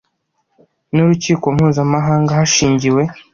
N 0.93 0.95
urukiko 1.03 1.45
mpuzamahanga 1.55 2.31
hashingiwe 2.39 3.01